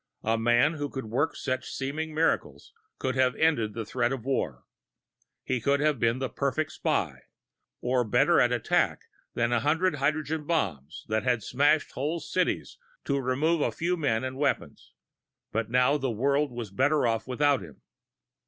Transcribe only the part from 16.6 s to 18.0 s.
better off without him.